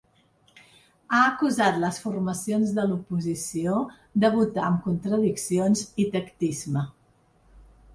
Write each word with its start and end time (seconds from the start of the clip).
Ha 1.17 1.19
acusat 1.25 1.77
les 1.83 1.99
formacions 2.07 2.73
de 2.79 2.87
l’oposició 2.93 3.77
de 4.25 4.35
votar 4.41 4.67
amb 4.73 4.83
‘contradiccions’ 4.91 5.89
i 6.07 6.13
‘tactisme’. 6.21 6.89